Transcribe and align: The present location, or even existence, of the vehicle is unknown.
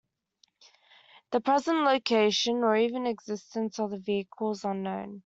The 1.29 1.41
present 1.41 1.83
location, 1.85 2.63
or 2.63 2.75
even 2.75 3.05
existence, 3.05 3.77
of 3.77 3.91
the 3.91 3.99
vehicle 3.99 4.49
is 4.53 4.63
unknown. 4.65 5.19